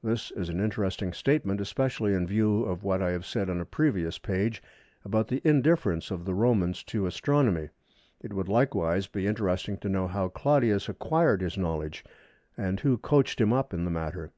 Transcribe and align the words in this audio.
This 0.00 0.30
is 0.30 0.48
an 0.48 0.60
interesting 0.60 1.12
statement, 1.12 1.60
especially 1.60 2.14
in 2.14 2.24
view 2.24 2.62
of 2.62 2.84
what 2.84 3.02
I 3.02 3.10
have 3.10 3.26
said 3.26 3.50
on 3.50 3.60
a 3.60 3.64
previous 3.64 4.16
page 4.16 4.62
about 5.04 5.26
the 5.26 5.42
indifference 5.42 6.12
of 6.12 6.24
the 6.24 6.34
Romans 6.34 6.84
to 6.84 7.04
Astronomy. 7.04 7.70
It 8.20 8.32
would, 8.32 8.46
likewise, 8.46 9.08
be 9.08 9.26
interesting 9.26 9.76
to 9.78 9.88
know 9.88 10.06
how 10.06 10.28
Claudius 10.28 10.88
acquired 10.88 11.40
his 11.40 11.58
knowledge, 11.58 12.04
and 12.56 12.78
who 12.78 12.96
coached 12.96 13.40
him 13.40 13.52
up 13.52 13.74
in 13.74 13.84
the 13.84 13.90
matter. 13.90 14.30